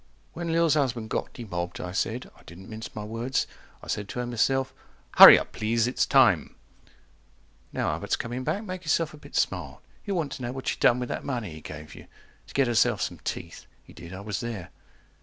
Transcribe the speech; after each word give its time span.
When 0.33 0.51
Lil's 0.51 0.73
husband 0.73 1.11
got 1.11 1.31
demobbed, 1.31 1.79
I 1.79 1.91
said— 1.91 2.31
I 2.35 2.41
didn't 2.41 2.69
mince 2.71 2.95
my 2.95 3.03
words, 3.03 3.45
I 3.83 3.87
said 3.87 4.09
to 4.09 4.19
her 4.19 4.25
myself, 4.25 4.73
140 5.19 5.21
HURRY 5.35 5.39
UP 5.39 5.51
PLEASE 5.51 5.85
IT'S 5.85 6.05
TIME 6.07 6.55
Now 7.71 7.89
Albert's 7.91 8.15
coming 8.15 8.43
back, 8.43 8.63
make 8.63 8.81
yourself 8.81 9.13
a 9.13 9.17
bit 9.17 9.35
smart. 9.35 9.79
He'll 10.01 10.15
want 10.15 10.31
to 10.31 10.41
know 10.41 10.53
what 10.53 10.71
you 10.71 10.77
done 10.79 10.97
with 10.97 11.09
that 11.09 11.23
money 11.23 11.51
he 11.51 11.61
gave 11.61 11.93
you 11.93 12.07
To 12.47 12.53
get 12.55 12.65
yourself 12.65 12.99
some 12.99 13.19
teeth. 13.19 13.67
He 13.83 13.93
did, 13.93 14.11
I 14.11 14.21
was 14.21 14.39
there. 14.39 14.71